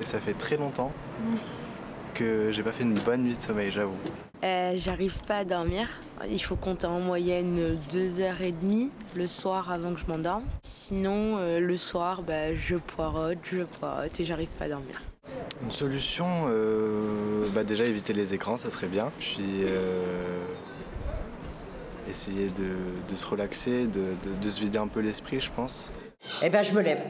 Et 0.00 0.04
ça 0.04 0.18
fait 0.20 0.34
très 0.34 0.56
longtemps 0.56 0.92
que 2.14 2.50
j'ai 2.52 2.62
pas 2.62 2.72
fait 2.72 2.82
une 2.84 2.94
bonne 2.94 3.22
nuit 3.22 3.34
de 3.34 3.40
sommeil, 3.42 3.70
j'avoue. 3.70 3.96
Euh, 4.44 4.72
J'arrive 4.76 5.14
pas 5.26 5.38
à 5.38 5.44
dormir. 5.44 5.88
Il 6.28 6.38
faut 6.42 6.56
compter 6.56 6.86
en 6.86 7.00
moyenne 7.00 7.78
deux 7.92 8.20
heures 8.20 8.40
et 8.42 8.52
demie 8.52 8.90
le 9.16 9.26
soir 9.26 9.70
avant 9.70 9.94
que 9.94 10.00
je 10.00 10.06
m'endorme. 10.06 10.44
Sinon, 10.62 11.38
euh, 11.38 11.60
le 11.60 11.76
soir, 11.78 12.22
bah, 12.22 12.54
je 12.54 12.76
poirote, 12.76 13.38
je 13.50 13.62
poirote 13.62 14.18
et 14.20 14.24
j'arrive 14.24 14.48
pas 14.58 14.66
à 14.66 14.68
dormir. 14.68 15.00
Une 15.62 15.70
solution, 15.70 16.26
euh, 16.48 17.46
bah 17.54 17.64
déjà 17.64 17.84
éviter 17.84 18.12
les 18.12 18.34
écrans, 18.34 18.56
ça 18.58 18.68
serait 18.70 18.88
bien. 18.88 19.10
Puis 19.18 19.38
euh, 19.62 20.02
essayer 22.10 22.48
de, 22.48 22.74
de 23.10 23.16
se 23.16 23.26
relaxer, 23.26 23.86
de, 23.86 24.00
de- 24.22 24.44
de 24.44 24.50
se 24.50 24.60
vider 24.60 24.78
un 24.78 24.88
peu 24.88 25.00
l'esprit, 25.00 25.40
je 25.40 25.50
pense. 25.50 25.90
Eh 26.42 26.50
ben, 26.50 26.62
je 26.62 26.72
me 26.74 26.82
lève. 26.82 27.00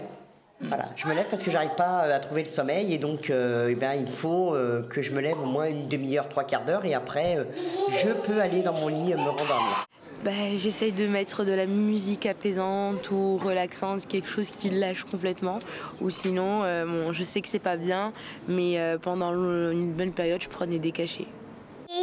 Voilà, 0.60 0.88
je 0.96 1.06
me 1.08 1.14
lève 1.14 1.26
parce 1.28 1.42
que 1.42 1.50
j'arrive 1.50 1.74
pas 1.76 2.04
euh, 2.06 2.16
à 2.16 2.20
trouver 2.20 2.42
le 2.42 2.48
sommeil 2.48 2.94
et 2.94 2.98
donc 2.98 3.28
euh, 3.28 3.68
eh 3.70 3.74
ben, 3.74 3.94
il 3.94 4.06
faut 4.06 4.54
euh, 4.54 4.82
que 4.82 5.02
je 5.02 5.10
me 5.12 5.20
lève 5.20 5.38
au 5.40 5.46
moins 5.46 5.66
une 5.66 5.88
demi-heure, 5.88 6.28
trois 6.28 6.44
quarts 6.44 6.64
d'heure 6.64 6.84
et 6.84 6.94
après 6.94 7.36
euh, 7.38 7.44
je 7.90 8.10
peux 8.10 8.40
aller 8.40 8.62
dans 8.62 8.72
mon 8.72 8.88
lit 8.88 9.12
me 9.14 9.28
rendormir. 9.28 9.86
Bah, 10.24 10.30
J'essaye 10.54 10.92
de 10.92 11.06
mettre 11.06 11.44
de 11.44 11.52
la 11.52 11.66
musique 11.66 12.24
apaisante 12.24 13.10
ou 13.10 13.36
relaxante, 13.36 14.06
quelque 14.06 14.28
chose 14.28 14.48
qui 14.48 14.70
lâche 14.70 15.04
complètement. 15.04 15.58
Ou 16.00 16.08
sinon, 16.08 16.62
euh, 16.62 16.86
bon, 16.86 17.12
je 17.12 17.22
sais 17.24 17.42
que 17.42 17.48
c'est 17.48 17.58
pas 17.58 17.76
bien, 17.76 18.14
mais 18.48 18.80
euh, 18.80 18.96
pendant 18.96 19.32
une 19.34 19.92
bonne 19.92 20.12
période, 20.12 20.40
je 20.42 20.48
prenais 20.48 20.78
des 20.78 20.92
cachets. 20.92 21.26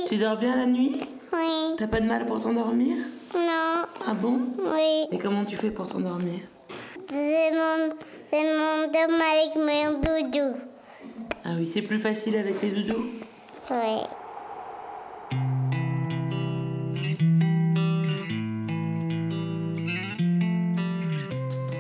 Tu 0.07 0.17
dors 0.17 0.37
bien 0.37 0.55
la 0.55 0.67
nuit? 0.67 0.99
Oui, 1.33 1.75
T'as 1.77 1.87
pas 1.87 1.99
de 1.99 2.05
mal 2.05 2.27
pour 2.27 2.39
t'endormir? 2.43 2.95
Non, 3.33 3.85
Ah 4.07 4.13
bon? 4.13 4.39
Oui. 4.59 5.07
Et 5.11 5.17
comment 5.17 5.43
tu 5.43 5.55
fais 5.55 5.71
pour 5.71 5.87
t'endormir? 5.87 6.41
C'est 7.13 7.51
mon, 7.51 7.89
mon 8.31 8.87
dôme 8.87 9.19
avec 9.19 9.55
mon 9.57 9.99
doudou. 9.99 10.55
Ah 11.43 11.49
oui, 11.57 11.67
c'est 11.67 11.81
plus 11.81 11.99
facile 11.99 12.37
avec 12.37 12.61
les 12.61 12.69
doudous 12.69 13.05
Oui. 13.69 13.77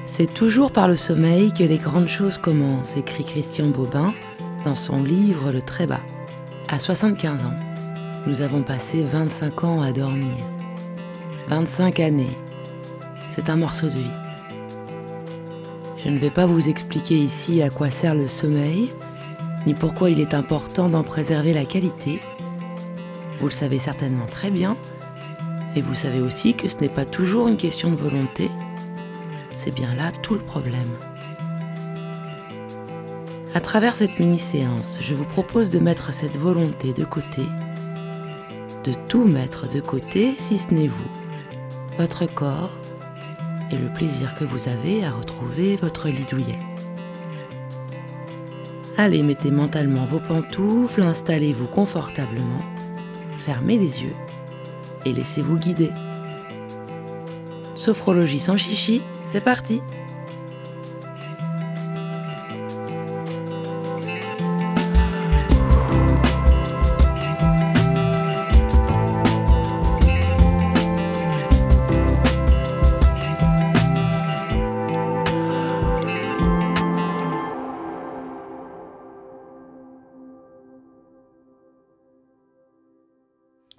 C'est 0.05 0.33
toujours 0.33 0.73
par 0.73 0.89
le 0.89 0.97
sommeil 0.97 1.53
que 1.53 1.63
les 1.63 1.77
grandes 1.77 2.09
choses 2.09 2.37
commencent, 2.37 2.97
écrit 2.97 3.23
Christian 3.23 3.67
Bobin 3.67 4.13
dans 4.65 4.75
son 4.75 5.01
livre 5.01 5.53
Le 5.53 5.61
Trébat. 5.61 6.01
À 6.67 6.77
75 6.77 7.45
ans, 7.45 7.55
nous 8.27 8.41
avons 8.41 8.63
passé 8.63 9.01
25 9.01 9.63
ans 9.63 9.81
à 9.81 9.93
dormir. 9.93 10.35
25 11.47 12.01
années. 12.01 12.37
C'est 13.29 13.49
un 13.49 13.55
morceau 13.55 13.87
de 13.87 13.93
vie. 13.93 14.30
Je 16.03 16.09
ne 16.09 16.17
vais 16.17 16.31
pas 16.31 16.47
vous 16.47 16.67
expliquer 16.67 17.15
ici 17.15 17.61
à 17.61 17.69
quoi 17.69 17.91
sert 17.91 18.15
le 18.15 18.27
sommeil, 18.27 18.91
ni 19.67 19.75
pourquoi 19.75 20.09
il 20.09 20.19
est 20.19 20.33
important 20.33 20.89
d'en 20.89 21.03
préserver 21.03 21.53
la 21.53 21.65
qualité. 21.65 22.21
Vous 23.39 23.45
le 23.45 23.53
savez 23.53 23.77
certainement 23.77 24.25
très 24.25 24.49
bien, 24.49 24.77
et 25.75 25.81
vous 25.81 25.93
savez 25.93 26.19
aussi 26.19 26.55
que 26.55 26.67
ce 26.67 26.77
n'est 26.77 26.89
pas 26.89 27.05
toujours 27.05 27.47
une 27.47 27.57
question 27.57 27.91
de 27.91 27.95
volonté, 27.97 28.49
c'est 29.53 29.73
bien 29.73 29.93
là 29.93 30.11
tout 30.11 30.33
le 30.33 30.39
problème. 30.39 30.89
À 33.53 33.59
travers 33.59 33.93
cette 33.93 34.17
mini-séance, 34.17 34.97
je 35.01 35.13
vous 35.13 35.25
propose 35.25 35.69
de 35.69 35.79
mettre 35.79 36.13
cette 36.13 36.37
volonté 36.37 36.93
de 36.93 37.05
côté, 37.05 37.43
de 38.85 38.93
tout 39.07 39.25
mettre 39.25 39.67
de 39.67 39.81
côté 39.81 40.33
si 40.39 40.57
ce 40.57 40.73
n'est 40.73 40.87
vous, 40.87 41.11
votre 41.99 42.25
corps 42.25 42.71
et 43.71 43.77
le 43.77 43.91
plaisir 43.91 44.35
que 44.35 44.43
vous 44.43 44.67
avez 44.67 45.05
à 45.05 45.11
retrouver 45.11 45.75
votre 45.75 46.09
lit 46.09 46.25
douillet. 46.29 46.59
Allez, 48.97 49.23
mettez 49.23 49.51
mentalement 49.51 50.05
vos 50.05 50.19
pantoufles, 50.19 51.01
installez-vous 51.01 51.67
confortablement, 51.67 52.61
fermez 53.37 53.77
les 53.77 54.03
yeux 54.03 54.15
et 55.05 55.13
laissez-vous 55.13 55.57
guider. 55.57 55.91
Sophrologie 57.75 58.39
sans 58.39 58.57
chichi, 58.57 59.01
c'est 59.25 59.41
parti 59.41 59.81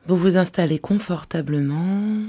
Vous 0.06 0.16
vous 0.16 0.36
installez 0.36 0.80
confortablement, 0.80 2.24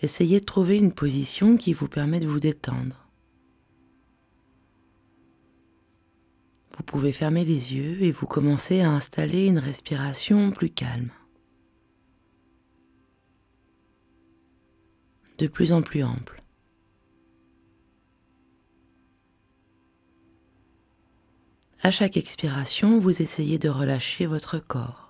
essayez 0.00 0.40
de 0.40 0.46
trouver 0.46 0.78
une 0.78 0.92
position 0.92 1.58
qui 1.58 1.74
vous 1.74 1.86
permet 1.86 2.20
de 2.20 2.26
vous 2.26 2.40
détendre. 2.40 3.06
Vous 6.74 6.82
pouvez 6.84 7.12
fermer 7.12 7.44
les 7.44 7.74
yeux 7.74 8.02
et 8.02 8.12
vous 8.12 8.26
commencez 8.26 8.80
à 8.80 8.90
installer 8.90 9.44
une 9.44 9.58
respiration 9.58 10.52
plus 10.52 10.70
calme. 10.70 11.10
De 15.36 15.48
plus 15.48 15.74
en 15.74 15.82
plus 15.82 16.02
ample. 16.02 16.42
À 21.82 21.90
chaque 21.90 22.16
expiration, 22.16 22.98
vous 22.98 23.20
essayez 23.20 23.58
de 23.58 23.68
relâcher 23.68 24.24
votre 24.24 24.58
corps. 24.58 25.01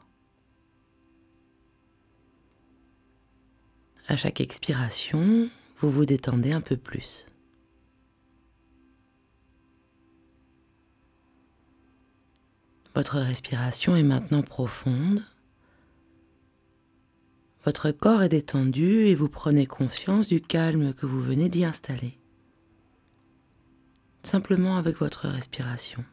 À 4.09 4.17
chaque 4.17 4.41
expiration, 4.41 5.49
vous 5.79 5.91
vous 5.91 6.05
détendez 6.05 6.53
un 6.53 6.61
peu 6.61 6.77
plus. 6.77 7.27
Votre 12.95 13.19
respiration 13.21 13.97
est 13.97 14.03
maintenant 14.03 14.43
profonde. 14.43 15.23
Votre 17.65 17.93
corps 17.93 18.23
est 18.23 18.29
détendu 18.29 19.07
et 19.07 19.15
vous 19.15 19.29
prenez 19.29 19.67
conscience 19.67 20.29
du 20.29 20.41
calme 20.41 20.93
que 20.93 21.07
vous 21.07 21.23
venez 21.23 21.49
d'y 21.49 21.65
installer. 21.65 22.19
Simplement 24.25 24.77
avec 24.77 24.99
votre 24.99 25.29
respiration. 25.29 26.05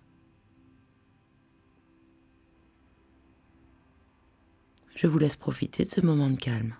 Je 4.95 5.07
vous 5.07 5.19
laisse 5.19 5.35
profiter 5.35 5.83
de 5.83 5.89
ce 5.89 6.01
moment 6.01 6.29
de 6.29 6.37
calme. 6.37 6.75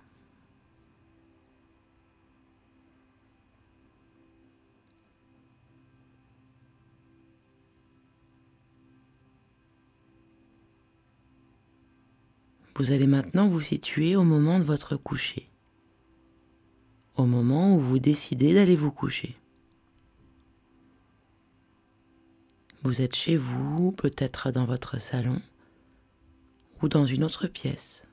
Vous 12.79 12.93
allez 12.93 13.07
maintenant 13.07 13.49
vous 13.49 13.59
situer 13.59 14.15
au 14.15 14.23
moment 14.23 14.57
de 14.57 14.63
votre 14.63 14.95
coucher, 14.95 15.49
au 17.17 17.25
moment 17.25 17.75
où 17.75 17.79
vous 17.81 17.99
décidez 17.99 18.53
d'aller 18.53 18.77
vous 18.77 18.89
coucher. 18.89 19.35
Vous 22.83 23.01
êtes 23.01 23.17
chez 23.17 23.35
vous, 23.35 23.91
peut-être 23.91 24.51
dans 24.51 24.63
votre 24.63 24.97
salon 24.97 25.41
ou 26.81 26.87
dans 26.87 27.05
une 27.05 27.25
autre 27.25 27.47
pièce. 27.47 28.07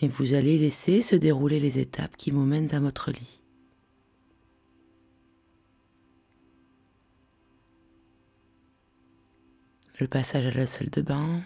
Et 0.00 0.06
vous 0.06 0.34
allez 0.34 0.58
laisser 0.58 1.02
se 1.02 1.16
dérouler 1.16 1.58
les 1.58 1.80
étapes 1.80 2.16
qui 2.16 2.30
vous 2.30 2.44
mènent 2.44 2.72
à 2.72 2.78
votre 2.78 3.10
lit. 3.10 3.40
Le 9.98 10.06
passage 10.06 10.44
à 10.44 10.50
la 10.50 10.66
salle 10.66 10.90
de 10.90 11.00
bain, 11.00 11.42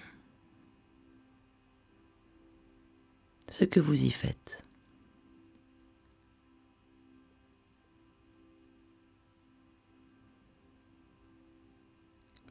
ce 3.49 3.65
que 3.65 3.79
vous 3.79 4.03
y 4.03 4.11
faites. 4.11 4.65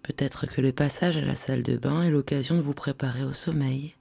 Peut-être 0.04 0.48
que 0.48 0.62
le 0.62 0.72
passage 0.72 1.18
à 1.18 1.22
la 1.22 1.36
salle 1.36 1.64
de 1.64 1.76
bain 1.76 2.04
est 2.04 2.10
l'occasion 2.10 2.56
de 2.56 2.62
vous 2.62 2.74
préparer 2.74 3.24
au 3.24 3.34
sommeil, 3.34 3.96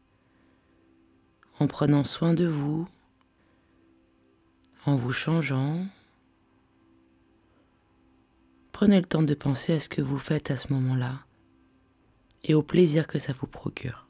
en 1.59 1.67
prenant 1.67 2.05
soin 2.05 2.33
de 2.33 2.47
vous, 2.47 2.89
en 4.87 4.95
vous 4.95 5.13
changeant. 5.13 5.85
Prenez 8.71 8.97
le 8.97 9.05
temps 9.05 9.23
de 9.23 9.35
penser 9.35 9.73
à 9.73 9.81
ce 9.81 9.89
que 9.89 10.01
vous 10.01 10.19
faites 10.19 10.53
à 10.53 10.57
ce 10.57 10.73
moment-là 10.73 11.28
et 12.45 12.55
au 12.55 12.63
plaisir 12.63 13.07
que 13.07 13.19
ça 13.19 13.33
vous 13.33 13.47
procure. 13.47 14.07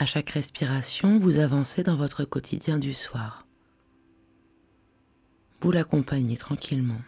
À 0.00 0.06
chaque 0.06 0.30
respiration, 0.30 1.18
vous 1.18 1.40
avancez 1.40 1.82
dans 1.82 1.96
votre 1.96 2.24
quotidien 2.24 2.78
du 2.78 2.94
soir. 2.94 3.48
Vous 5.60 5.72
l'accompagnez 5.72 6.36
tranquillement. 6.36 7.00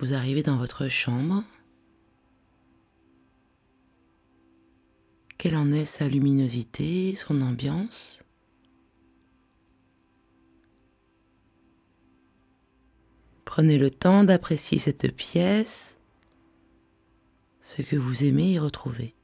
Vous 0.00 0.14
arrivez 0.14 0.44
dans 0.44 0.56
votre 0.56 0.86
chambre. 0.86 1.42
Quelle 5.38 5.56
en 5.56 5.72
est 5.72 5.84
sa 5.84 6.08
luminosité, 6.08 7.16
son 7.16 7.40
ambiance? 7.40 8.22
Prenez 13.44 13.76
le 13.76 13.90
temps 13.90 14.22
d'apprécier 14.22 14.78
cette 14.78 15.12
pièce, 15.16 15.98
ce 17.60 17.82
que 17.82 17.96
vous 17.96 18.22
aimez 18.22 18.52
y 18.52 18.58
retrouver. 18.60 19.17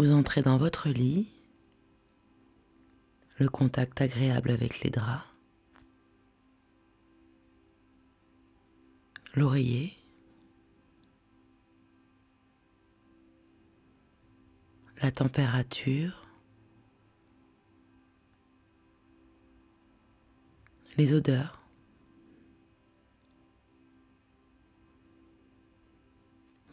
Vous 0.00 0.12
entrez 0.12 0.40
dans 0.40 0.56
votre 0.56 0.88
lit, 0.88 1.28
le 3.36 3.50
contact 3.50 4.00
agréable 4.00 4.50
avec 4.50 4.80
les 4.80 4.88
draps, 4.88 5.26
l'oreiller, 9.34 9.92
la 15.02 15.12
température, 15.12 16.26
les 20.96 21.12
odeurs. 21.12 21.60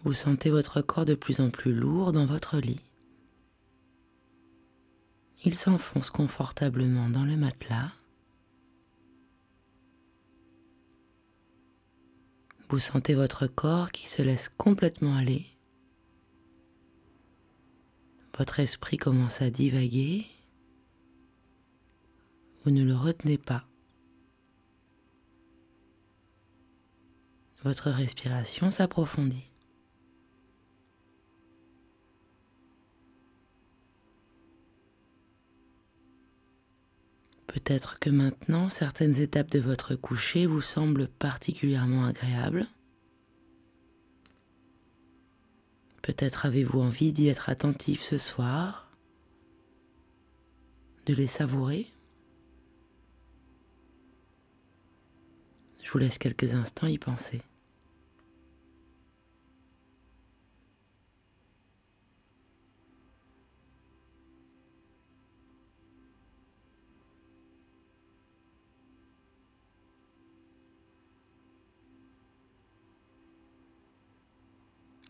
Vous 0.06 0.13
sentez 0.13 0.50
votre 0.50 0.81
corps 0.81 1.03
de 1.03 1.15
plus 1.15 1.41
en 1.41 1.50
plus 1.50 1.74
lourd 1.74 2.13
dans 2.13 2.25
votre 2.25 2.59
lit. 2.59 2.87
Il 5.45 5.56
s'enfonce 5.56 6.10
confortablement 6.10 7.10
dans 7.10 7.24
le 7.24 7.38
matelas. 7.38 7.92
Vous 12.69 12.80
sentez 12.80 13.16
votre 13.16 13.48
corps 13.48 13.92
qui 13.92 14.10
se 14.10 14.22
laisse 14.22 14.50
complètement 14.50 15.16
aller. 15.16 15.45
Votre 18.38 18.60
esprit 18.60 18.98
commence 18.98 19.42
à 19.42 19.50
divaguer. 19.50 20.25
Vous 22.63 22.72
ne 22.72 22.84
le 22.84 22.95
retenez 22.95 23.38
pas. 23.38 23.63
Votre 27.63 27.89
respiration 27.89 28.69
s'approfondit. 28.69 29.50
Peut-être 37.57 37.98
que 37.98 38.12
maintenant 38.12 38.69
certaines 38.69 39.15
étapes 39.19 39.50
de 39.50 39.59
votre 39.59 39.95
coucher 39.95 40.45
vous 40.45 40.62
semblent 40.62 41.07
particulièrement 41.07 42.06
agréables. 42.06 42.68
Peut-être 46.04 46.45
avez-vous 46.45 46.80
envie 46.80 47.12
d'y 47.12 47.30
être 47.30 47.50
attentif 47.50 48.04
ce 48.04 48.19
soir, 48.19 48.92
de 51.07 51.15
les 51.15 51.25
savourer. 51.25 51.88
Je 55.83 55.92
vous 55.92 55.98
laisse 55.98 56.19
quelques 56.19 56.53
instants 56.53 56.86
y 56.86 57.00
penser. 57.00 57.42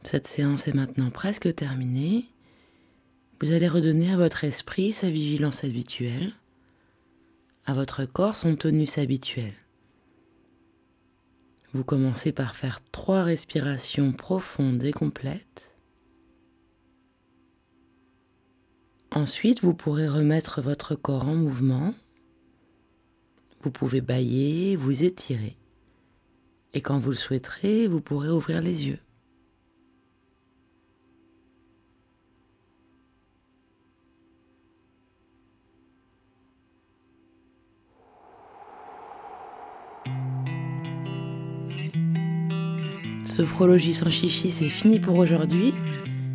Cette 0.08 0.28
séance 0.28 0.70
est 0.70 0.74
maintenant 0.74 1.10
presque 1.10 1.54
terminée. 1.54 2.30
Vous 3.42 3.52
allez 3.52 3.68
redonner 3.68 4.14
à 4.14 4.16
votre 4.16 4.46
esprit 4.46 4.94
sa 4.94 5.10
vigilance 5.10 5.66
habituelle, 5.66 6.32
à 7.66 7.74
votre 7.74 8.06
corps 8.06 8.38
son 8.38 8.56
tonus 8.56 9.00
habituel. 9.00 9.52
Vous 11.74 11.84
commencez 11.84 12.32
par 12.32 12.56
faire 12.56 12.80
trois 12.94 13.24
respirations 13.24 14.14
profondes 14.14 14.82
et 14.86 14.94
complètes. 14.94 15.76
Ensuite, 19.12 19.62
vous 19.62 19.74
pourrez 19.74 20.08
remettre 20.08 20.62
votre 20.62 20.96
corps 20.96 21.28
en 21.28 21.36
mouvement. 21.36 21.94
Vous 23.62 23.72
pouvez 23.72 24.00
bailler, 24.00 24.78
vous 24.78 25.04
étirer. 25.04 25.58
Et 26.74 26.80
quand 26.80 26.98
vous 26.98 27.10
le 27.10 27.18
souhaiterez, 27.18 27.90
vous 27.90 28.00
pourrez 28.00 28.30
ouvrir 28.30 28.62
les 28.62 28.88
yeux. 28.88 29.00
Sophrologie 43.28 43.94
sans 43.94 44.10
chichi, 44.10 44.52
c'est 44.52 44.70
fini 44.70 45.00
pour 45.00 45.18
aujourd'hui. 45.18 45.74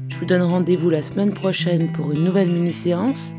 Je 0.08 0.18
vous 0.18 0.26
donne 0.26 0.42
rendez-vous 0.42 0.90
la 0.90 1.00
semaine 1.00 1.32
prochaine 1.32 1.90
pour 1.90 2.12
une 2.12 2.22
nouvelle 2.22 2.50
mini-séance. 2.50 3.34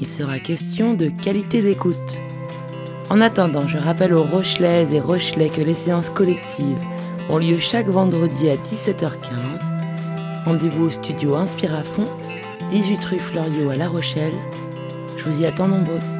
Il 0.00 0.06
sera 0.06 0.38
question 0.38 0.94
de 0.94 1.08
qualité 1.08 1.60
d'écoute. 1.60 2.20
En 3.10 3.20
attendant, 3.20 3.66
je 3.66 3.78
rappelle 3.78 4.14
aux 4.14 4.22
Rochelaises 4.22 4.94
et 4.94 5.00
Rochelais 5.00 5.50
que 5.50 5.60
les 5.60 5.74
séances 5.74 6.08
collectives 6.08 6.78
ont 7.28 7.38
lieu 7.38 7.58
chaque 7.58 7.88
vendredi 7.88 8.48
à 8.48 8.56
17h15. 8.56 10.44
Rendez-vous 10.44 10.84
au 10.84 10.90
studio 10.90 11.34
Inspire 11.34 11.74
à 11.74 11.82
fond, 11.82 12.06
18 12.70 13.04
rue 13.04 13.18
Fleuriot 13.18 13.70
à 13.70 13.76
La 13.76 13.88
Rochelle. 13.88 14.34
Je 15.16 15.24
vous 15.24 15.42
y 15.42 15.46
attends 15.46 15.68
nombreux. 15.68 16.13